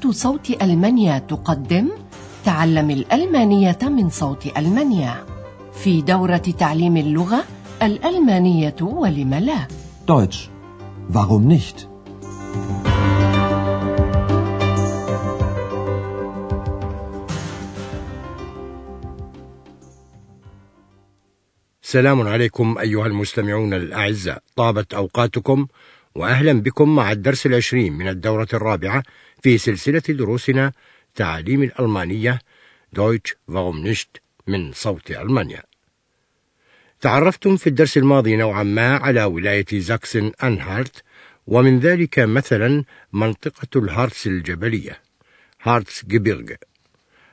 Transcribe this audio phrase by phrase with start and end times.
[0.00, 1.88] إذاعة صوت ألمانيا تقدم
[2.44, 5.24] تعلم الألمانية من صوت ألمانيا
[5.72, 7.44] في دورة تعليم اللغة
[7.82, 9.68] الألمانية ولم لا
[10.06, 10.48] Deutsch.
[11.12, 11.86] Warum nicht?
[21.82, 25.66] سلام عليكم أيها المستمعون الأعزاء طابت أوقاتكم
[26.14, 29.02] وأهلا بكم مع الدرس العشرين من الدورة الرابعة
[29.42, 30.72] في سلسلة دروسنا
[31.14, 32.38] تعلم الألمانية
[32.92, 35.62] Deutsch warum nicht من صوت ألمانيا.
[37.00, 41.02] تعرفتم في الدرس الماضي نوعا ما على ولاية زاكسن أنهارت
[41.46, 45.00] ومن ذلك مثلا منطقة الهارتس الجبلية
[45.62, 46.54] Harzgebirge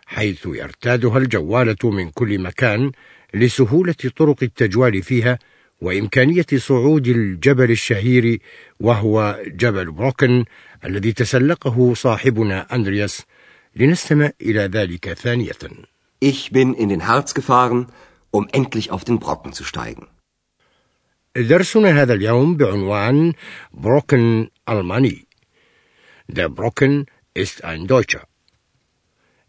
[0.06, 2.92] حيث يرتادها الجوالة من كل مكان
[3.34, 5.40] لسهولة طرق التجوال فيها
[5.82, 8.40] وإمكانية صعود الجبل الشهير
[8.80, 10.46] وهو جبل بروكن
[10.86, 13.24] الذي تسلقه صاحبنا أندرياس.
[13.76, 15.52] لنستمع إلى ذلك ثانية.
[16.20, 17.88] Ich bin in den Harz gefahren,
[18.32, 20.08] um endlich auf den Brocken zu steigen.
[21.36, 23.34] درسنا هذا اليوم بعنوان
[23.74, 25.28] بروكن ألماني.
[26.28, 28.26] Der Brocken ist ein Deutscher.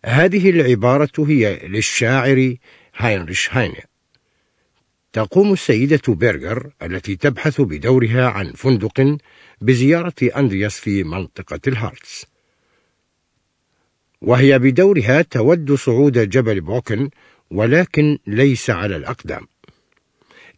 [0.05, 2.55] هذه العبارة هي للشاعر
[2.97, 3.83] هاينريش هاينه.
[5.13, 9.17] تقوم السيدة بيرغر التي تبحث بدورها عن فندق
[9.61, 12.27] بزيارة أندرياس في منطقة الهارتس.
[14.23, 17.11] وهي بدورها تود صعود جبل بروكن
[17.51, 19.47] ولكن ليس على الأقدام.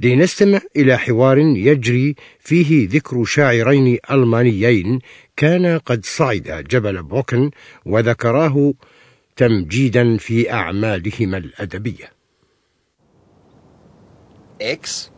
[0.01, 4.99] لنستمع إلى حوار يجري فيه ذكر شاعرين ألمانيين
[5.37, 7.51] كانا قد صعدا جبل بروكن
[7.87, 8.75] وذكراه
[9.37, 12.20] تمجيدا في أعمالهما الأدبية.
[14.61, 15.11] Ex,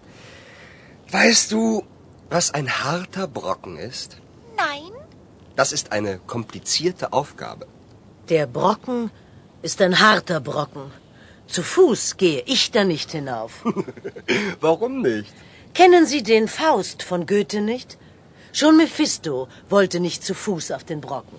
[1.11, 1.85] weißt du,
[2.31, 4.19] was ein harter Brocken ist?
[4.57, 4.93] Nein,
[5.57, 7.66] Das ist eine komplizierte Aufgabe.
[8.31, 9.11] Der Brocken
[9.61, 10.91] ist ein harter Brocken.
[11.47, 13.62] Zu Fuß gehe ich da nicht hinauf.
[14.61, 15.34] Warum nicht?
[15.75, 17.99] Kennen Sie den Faust von Goethe nicht?
[18.55, 21.39] Schon Mephisto wollte nicht zu Fuß auf den Brocken.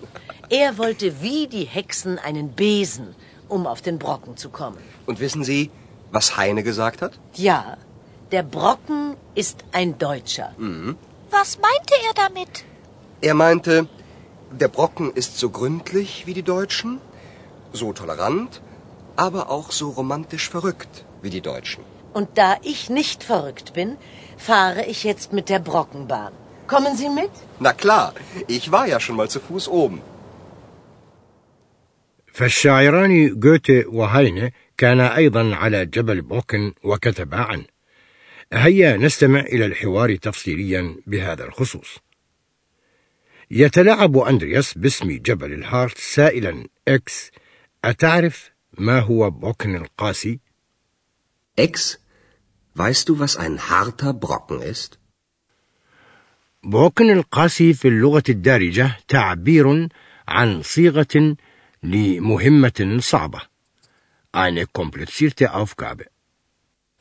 [0.50, 3.14] Er wollte wie die Hexen einen Besen,
[3.48, 4.78] um auf den Brocken zu kommen.
[5.06, 5.70] Und wissen Sie,
[6.12, 7.18] was Heine gesagt hat?
[7.34, 7.76] Ja,
[8.33, 10.49] der Brocken ist ein Deutscher.
[11.31, 12.53] was meinte er damit?
[13.21, 13.87] Er meinte,
[14.61, 16.99] der Brocken ist so gründlich wie die Deutschen,
[17.81, 18.61] so tolerant,
[19.15, 21.83] aber auch so romantisch verrückt wie die Deutschen.
[22.13, 23.97] Und da ich nicht verrückt bin,
[24.37, 26.33] fahre ich jetzt mit der Brockenbahn.
[26.67, 27.31] Kommen Sie mit?
[27.59, 28.13] Na klar,
[28.47, 30.01] ich war ja schon mal zu Fuß oben.
[32.33, 37.65] فالشاعران جوته وهاينه كانا أيضا على جبل بروكن وكتبا عنه
[38.52, 41.98] هيا نستمع إلى الحوار تفصيليا بهذا الخصوص.
[43.50, 47.30] يتلاعب أندرياس باسم جبل الهارتس سائلا إكس
[47.84, 50.40] أتعرف ما هو بوكن القاسي؟
[51.60, 51.98] Ex,
[52.74, 54.98] weißt du, was ein harter Brocken ist?
[56.64, 59.88] بوكن القاسي في اللغة الدارجة تعبير
[60.28, 61.36] عن صيغة
[61.82, 63.40] لمهمة صعبة.
[64.32, 66.13] Eine komplizierte Aufgabe.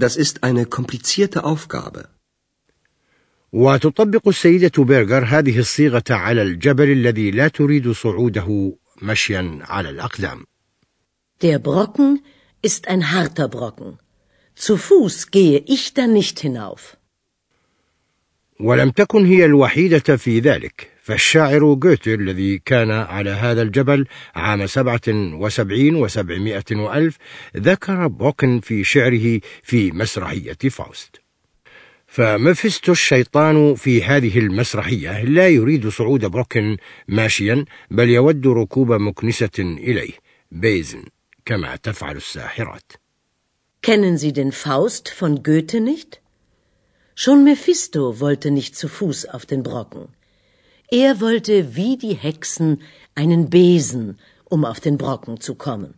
[0.03, 2.09] Das ist eine komplizierte Aufgabe.
[3.53, 10.45] وتطبق السيدة بيرغر هذه الصيغة على الجبل الذي لا تريد صعوده مشيا على الأقدام
[11.41, 12.19] Der Brocken
[12.61, 13.99] ist ein harter Brocken.
[14.55, 16.97] Zu Fuß gehe ich da nicht hinauf.
[18.59, 24.05] ولم تكن هي الوحيدة في ذلك فالشاعر جوته الذي كان على هذا الجبل
[24.35, 27.17] عام سبعة وسبعين وسبعمائة وألف
[27.57, 31.21] ذكر بوكن في شعره في مسرحية فاوست
[32.07, 36.77] فمفستو الشيطان في هذه المسرحية لا يريد صعود بروكن
[37.07, 40.13] ماشيا بل يود ركوب مكنسة أي
[40.51, 41.03] Besen
[41.45, 42.91] كما تفعل الساحرات
[43.81, 46.21] Kennen Sie den Faust von Goethe nicht?
[47.15, 50.07] Schon Mephisto wollte nicht zu Fuß auf den Brocken.
[51.01, 52.79] Er wollte wie die Hexen
[53.15, 55.95] einen Besen, um auf den Brocken zu kommen.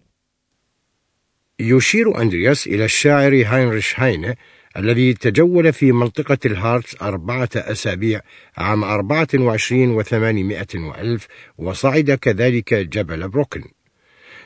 [1.59, 4.35] يشير أندرياس إلى الشاعر هاينريش هاينه
[4.77, 8.21] الذي تجول في منطقة الهارتس أربعة أسابيع
[8.57, 11.27] عام أربعة وعشرين وثمانمائة وألف
[11.57, 13.63] وصعد كذلك جبل بروكن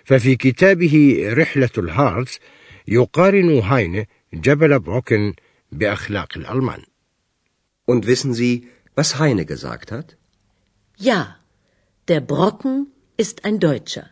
[0.03, 2.39] ففي كتابه رحلة الهارتس
[2.87, 5.33] يقارن هاينة جبل بروكن
[5.71, 6.81] بأخلاق الألمان
[7.85, 10.18] Und wissen Sie, was Heine gesagt hat?
[11.01, 11.37] Ja,
[12.09, 14.09] der Brocken ist ein Deutscher.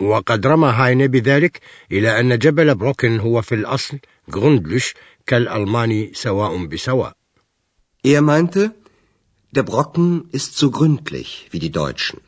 [0.00, 1.60] وقد رمى هاينه بذلك
[1.92, 3.98] إلى أن جبل بروكن هو في الأصل
[4.28, 4.94] جروندلش
[5.26, 7.12] كالألماني سواء بسواء.
[8.04, 8.74] Er meinte,
[9.52, 12.20] der Brocken ist so gründlich wie die Deutschen,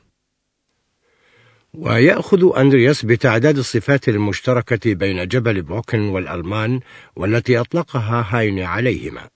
[1.75, 6.81] ويأخذ أندرياس بتعداد الصفات المشتركة بين جبل بروكن والألمان
[7.17, 9.29] والتي أطلقها هايني عليهما.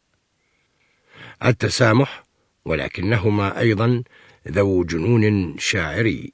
[1.45, 2.32] التسامح
[2.65, 4.03] ولكنهما أيضا
[4.49, 6.33] ذو جنون شاعري.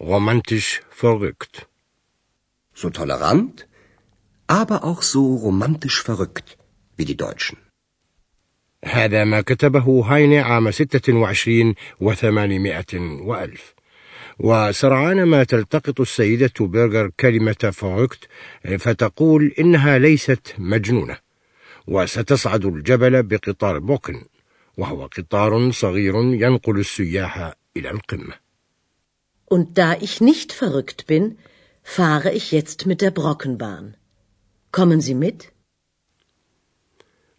[0.00, 1.66] Romantisch verrückt.
[2.74, 3.66] So tolerant,
[4.46, 6.58] aber auch so romantisch verrückt
[6.96, 7.56] wie die Deutschen.
[8.84, 13.74] هذا ما كتبه هايني عام ستة وعشرين وثمانمائة وألف.
[14.38, 18.28] وسرعان ما تلتقط السيدة بيرغر كلمة فروكت
[18.78, 21.18] فتقول إنها ليست مجنونة
[21.86, 24.24] وستصعد الجبل بقطار بوكن.
[24.76, 28.34] وهو قطار صغير ينقل السياح إلى القمة
[29.46, 31.38] Und da ich nicht verrückt bin,
[31.82, 33.96] fahre ich jetzt mit der Brockenbahn.
[34.72, 35.52] Kommen Sie mit?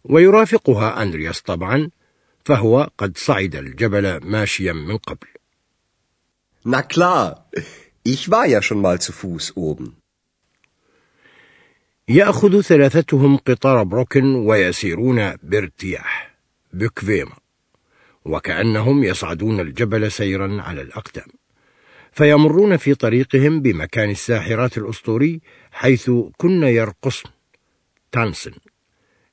[0.04, 1.90] ويرافقها أندرياس طبعا
[2.44, 5.26] فهو قد صعد الجبل ماشيا من قبل
[6.64, 7.46] Na klar,
[8.02, 9.96] ich war ja schon mal zu Fuß oben.
[12.08, 16.35] يأخذ ثلاثتهم قطار بروكن ويسيرون بارتياح
[16.78, 17.36] بكفيما
[18.24, 21.26] وكأنهم يصعدون الجبل سيرا على الأقدام
[22.12, 25.40] فيمرون في طريقهم بمكان الساحرات الأسطوري
[25.72, 27.30] حيث كن يرقصن
[28.12, 28.52] تانسن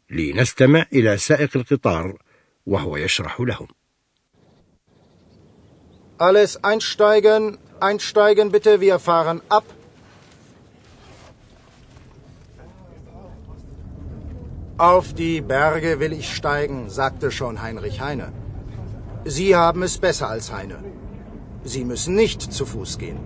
[0.09, 2.17] لنستمع إلى سائق القطار
[2.65, 3.67] وهو يشرح لهم
[6.19, 9.65] Alles einsteigen, einsteigen bitte, wir fahren ab.
[14.83, 18.33] Auf die Berge will ich steigen, sagte schon Heinrich Heine.
[19.23, 20.79] Sie haben es besser als Heine.
[21.63, 23.19] Sie müssen nicht zu Fuß gehen.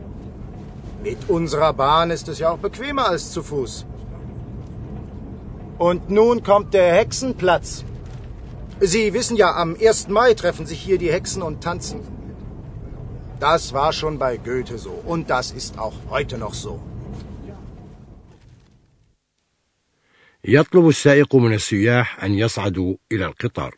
[1.01, 3.87] Mit unserer Bahn ist es ja auch bequemer als zu Fuß.
[5.79, 7.83] Und nun kommt der Hexenplatz.
[8.79, 10.09] Sie wissen ja, am 1.
[10.09, 12.01] Mai treffen sich hier die Hexen und tanzen.
[13.39, 16.79] Das war schon bei Goethe so und das ist auch heute noch so.
[20.47, 23.75] يطلب السائق من السياح أن يصعدوا إلى القطار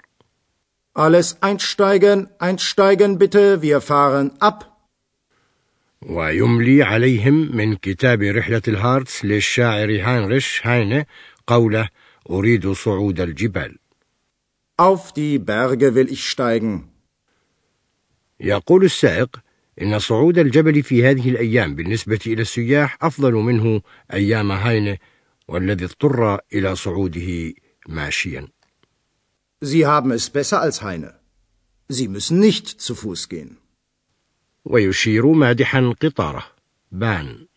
[0.95, 4.66] Alles einsteigen, einsteigen bitte, wir fahren ab.
[6.01, 11.06] ويملي عليهم من كتاب رحلة الهارتس للشاعر هاينريش هاينه
[11.48, 11.89] قوله
[12.30, 13.75] أريد صعود الجبال
[14.77, 16.89] Auf die Berge will ich steigen.
[18.39, 19.39] يقول السائق
[19.81, 23.81] إن صعود الجبل في هذه الأيام بالنسبة إلى السياح أفضل منه
[24.13, 24.98] أيام هاينه
[25.50, 27.54] والذي اضطر إلى صعوده
[27.88, 28.48] ماشيا
[29.62, 31.19] Sie haben es besser als Heine.
[31.90, 33.57] Sie müssen nicht zu Fuß gehen.
[34.66, 36.46] ويشير مادحا قطاره
[36.92, 37.48] بان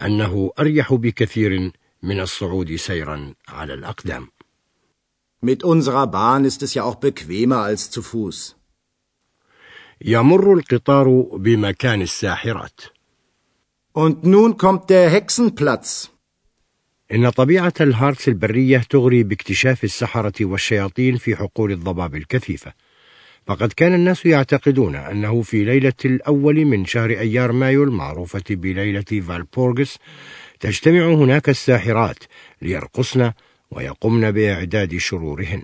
[0.00, 1.72] أنه أريح بكثير
[2.02, 4.28] من الصعود سيرا على الأقدام
[5.44, 8.54] Mit unserer Bahn ist es ja auch bequemer als zu Fuß.
[10.04, 12.80] يمر القطار بمكان الساحرات
[13.94, 16.11] Und nun kommt der Hexenplatz.
[17.12, 22.72] إن طبيعة الهارتس البرية تغري باكتشاف السحرة والشياطين في حقول الضباب الكثيفة
[23.46, 29.98] فقد كان الناس يعتقدون أنه في ليلة الأول من شهر أيار مايو المعروفة بليلة فالبورغس
[30.60, 32.18] تجتمع هناك الساحرات
[32.62, 33.32] ليرقصن
[33.70, 35.62] ويقمن بإعداد شرورهن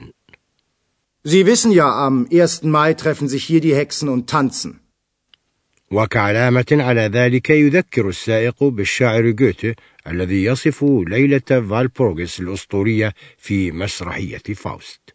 [1.25, 2.65] Sie wissen ja, am 1.
[2.65, 4.81] Mai treffen sich hier die Hexen und tanzen.
[5.91, 9.75] وكعلامة على ذلك يذكر السائق بالشاعر جوته
[10.07, 11.39] الذي يصف ليلة
[11.71, 15.15] فالبورغس الأسطورية في مسرحية فاوست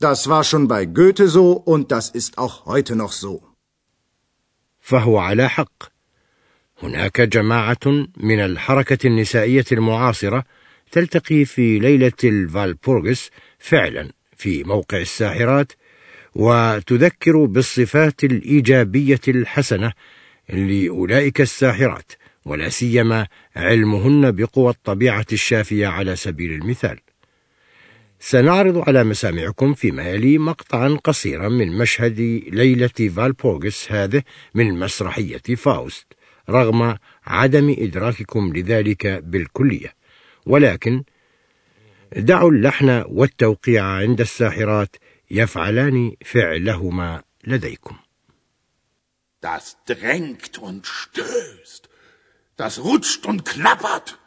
[0.00, 3.42] Das war schon bei Goethe so und das ist auch heute noch so.
[4.80, 5.92] فهو على حق
[6.82, 10.44] هناك جماعة من الحركة النسائية المعاصرة
[10.92, 15.72] تلتقي في ليلة الفالبورغس فعلا في موقع الساحرات
[16.34, 19.92] وتذكر بالصفات الإيجابية الحسنة
[20.48, 22.12] لأولئك الساحرات
[22.44, 26.98] ولا سيما علمهن بقوى الطبيعة الشافية على سبيل المثال.
[28.20, 32.20] سنعرض على مسامعكم فيما يلي مقطعا قصيرا من مشهد
[32.52, 34.22] ليلة فالبورغس هذه
[34.54, 36.06] من مسرحية فاوست
[36.50, 36.96] رغم
[37.26, 39.94] عدم إدراككم لذلك بالكلية
[40.46, 41.02] ولكن
[42.16, 44.96] دعوا اللحن والتوقيع عند الساحرات
[45.31, 47.97] يفعلان فعلهما لديكم
[49.41, 51.87] Das drängt und stößt,
[52.57, 54.17] das rutscht und klappert,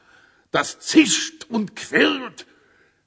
[0.52, 2.46] das zischt und quirlt,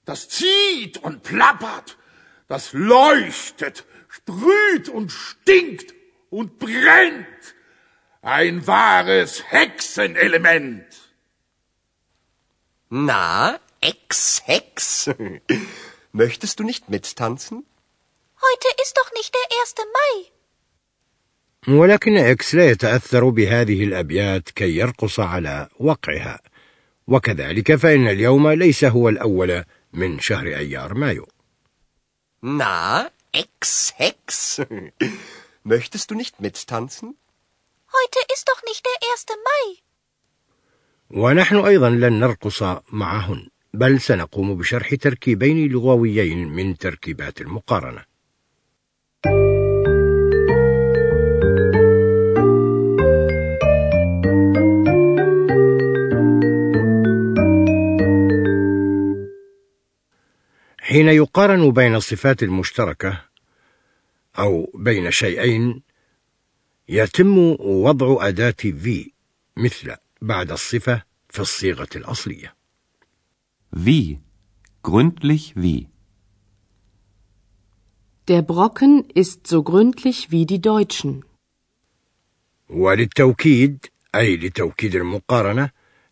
[0.03, 1.98] das zieht und plappert,
[2.50, 5.94] das leuchtet, sprüht und stinkt
[6.30, 7.56] und brennt.
[8.22, 10.86] Ein wahres Hexenelement.
[12.89, 15.12] Na, Ex-Hex.
[16.12, 17.65] Möchtest du nicht mittanzen?
[18.49, 19.75] Heute ist doch nicht der 1.
[19.97, 20.31] Mai.
[21.69, 26.41] ولكن إكس لا يتأثر بهذه الأبيات كي يرقص على وقعها
[27.07, 31.26] وكذلك فإن اليوم ليس هو الأول من شهر أيار مايو
[32.43, 34.62] Na, Ex, Hex.
[35.65, 37.17] Möchtest du nicht mittanzen?
[37.99, 39.26] Heute ist doch nicht der 1.
[39.49, 39.83] Mai.
[41.11, 42.62] ونحن أيضا لن نرقص
[42.93, 48.15] معهن بل سنقوم بشرح تركيبين لغويين من تركيبات المقارنة
[60.88, 63.25] حين يقارن بين الصفات المشتركة
[64.38, 65.83] أو بين شيئين
[66.88, 69.12] يتم وضع أداة في
[69.57, 72.55] مثل بعد الصفة في الصيغة الأصلية.
[73.73, 74.19] Wie?
[74.83, 75.88] Gründlich wie?
[78.28, 81.25] Der Brocken ist so gründlich wie die Deutschen.
[82.69, 85.71] وللتوكيد أي لتوكيد المقارنة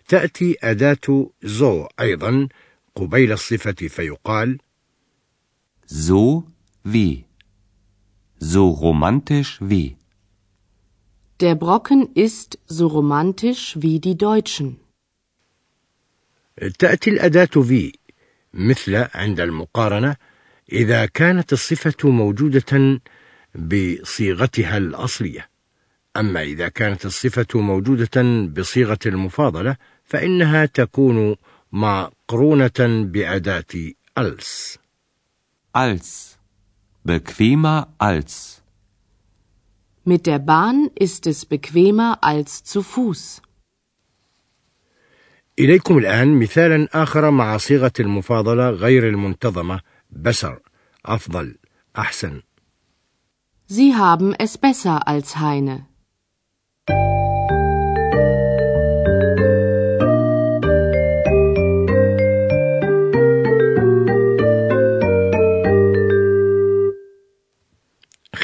[0.08, 2.48] تأتي أداة زو أيضا
[2.96, 4.58] قبيل الصفة فيقال
[5.86, 6.44] So
[6.84, 7.24] wie?
[8.38, 9.96] So romantisch wie?
[11.40, 14.78] Der Brocken ist so romantisch wie die Deutschen.
[16.78, 17.92] تأتي الأداة في
[18.54, 20.16] مثل عند المقارنة
[20.72, 23.00] إذا كانت الصفة موجودة
[23.54, 25.48] بصيغتها الأصلية
[26.16, 28.22] أما إذا كانت الصفة موجودة
[28.56, 31.36] بصيغة المفاضلة فإنها تكون
[32.30, 34.78] مقرونة بأداة als
[35.74, 36.38] Als.
[37.04, 38.62] Bequemer als.
[40.04, 43.42] Mit der Bahn ist es bequemer als zu Fuß.
[45.58, 50.60] إليكم الآن مثالا آخر مع صيغة المفاضلة غير المنتظمة بسر
[51.06, 51.58] أفضل
[51.98, 52.42] أحسن
[53.66, 55.86] Sie haben es besser als Heine.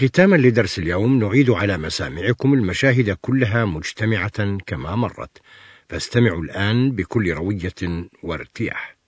[0.01, 5.39] ختاما لدرس اليوم نعيد على مسامعكم المشاهد كلها مجتمعة كما مرت.
[5.89, 9.00] فاستمعوا الآن بكل روية وارتياح.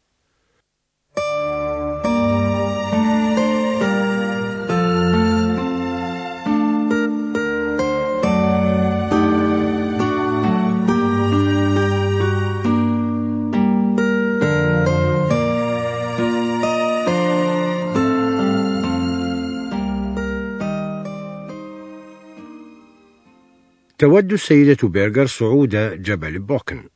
[24.02, 26.90] تود السيدة بيرغر صعود جبل بوكن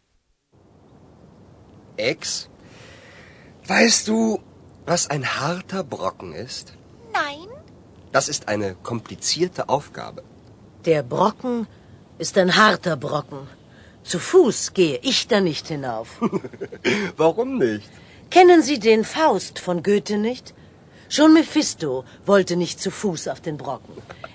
[1.97, 2.49] Ex,
[3.67, 4.39] weißt du,
[4.85, 6.73] was ein harter Brocken ist?
[7.13, 7.47] Nein.
[8.11, 10.23] Das ist eine komplizierte Aufgabe.
[10.85, 11.67] Der Brocken
[12.17, 13.41] ist ein harter Brocken.
[14.03, 16.09] Zu Fuß gehe ich da nicht hinauf.
[17.17, 17.89] Warum nicht?
[18.31, 20.53] Kennen Sie den Faust von Goethe nicht?
[21.08, 23.94] Schon Mephisto wollte nicht zu Fuß auf den Brocken.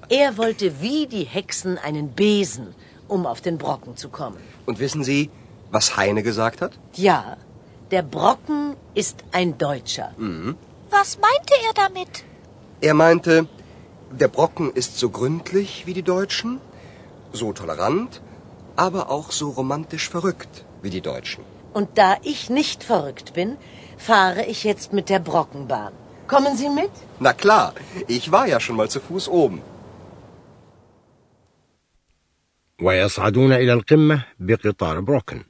[0.09, 2.73] Er wollte wie die Hexen einen Besen,
[3.07, 4.37] um auf den Brocken zu kommen.
[4.65, 5.29] Und wissen Sie,
[5.71, 6.73] was Heine gesagt hat?
[6.93, 7.37] Ja,
[7.91, 10.13] der Brocken ist ein Deutscher.
[10.89, 12.23] Was meinte er damit?
[12.79, 13.47] Er meinte,
[14.11, 16.59] der Brocken ist so gründlich wie die Deutschen,
[17.33, 18.21] so tolerant,
[18.75, 21.43] aber auch so romantisch verrückt wie die Deutschen.
[21.73, 23.57] Und da ich nicht verrückt bin,
[23.97, 25.93] fahre ich jetzt mit der Brockenbahn.
[26.30, 26.90] Kommen Sie mit?
[27.20, 27.72] Na klar,
[28.08, 29.62] ich war ja schon mal zu Fuß oben.
[32.82, 35.44] ويصعدون إلى القمة بقطار بروكن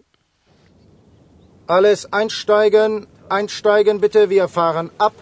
[1.69, 5.15] Alles einsteigen, einsteigen bitte, wir fahren ab.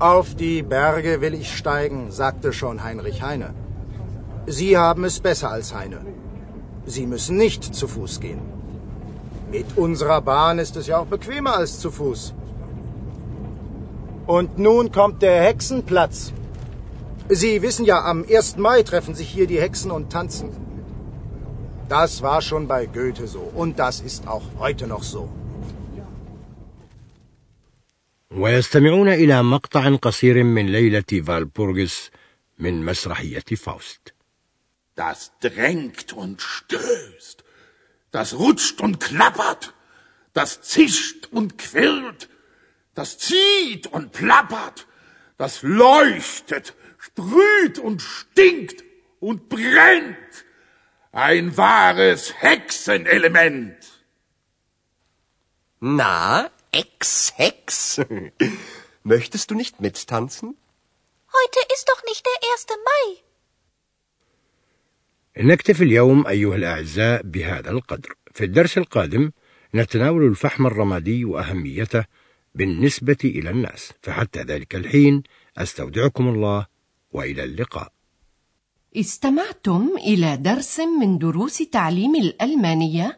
[0.00, 3.54] Auf die Berge will ich steigen, sagte schon Heinrich Heine.
[4.46, 6.00] Sie haben es besser als Heine.
[6.86, 8.40] Sie müssen nicht zu Fuß gehen.
[9.52, 12.34] Mit unserer Bahn ist es ja auch bequemer als zu Fuß.
[14.26, 16.32] Und nun kommt der Hexenplatz.
[17.30, 18.56] Sie wissen ja, am 1.
[18.56, 20.50] Mai treffen sich hier die Hexen und tanzen.
[21.88, 25.28] Das war schon bei Goethe so und das ist auch heute noch so.
[28.30, 32.10] ويستمعون إلى مقطع قصير من ليلة فالبورغس
[32.58, 34.14] من مسرحية فاوست
[34.96, 37.44] Das drängt und stößt.
[38.13, 39.73] das rutscht und klappert.
[40.33, 42.29] Das zischt und quirlt.
[42.93, 44.85] Das zieht und plappert.
[45.39, 48.83] Das leuchtet, sprüht und stinkt
[49.19, 50.15] und brennt.
[51.11, 53.77] Ein wahres Hexenelement.
[55.79, 57.99] Na, Ex, Hex.
[59.03, 60.55] Möchtest du nicht mittanzen?
[61.33, 62.67] Heute ist doch nicht der 1.
[62.69, 63.22] Mai.
[65.37, 68.15] نكتفي اليوم أيها الأعزاء بهذا القدر.
[68.31, 69.31] في الدرس القادم
[69.75, 72.05] نتناول الفحم الرمادي وأهميته
[72.55, 73.93] بالنسبة إلى الناس.
[74.01, 75.23] فحتى ذلك الحين
[75.57, 76.65] أستودعكم الله
[77.11, 77.91] وإلى اللقاء.
[78.95, 83.17] استمعتم إلى درس من دروس تعليم الألمانية.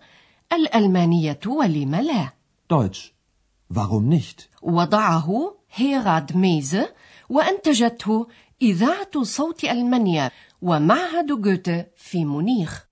[0.53, 2.33] الألمانية ولم لا؟
[2.73, 3.11] Deutsch.
[3.73, 4.49] Warum nicht?
[4.61, 6.93] وضعه هيراد ميزه
[7.29, 8.27] وأنتجته
[8.61, 10.31] إذاعة صوت ألمانيا.
[10.61, 12.84] ومعهد جوته في مونيخ.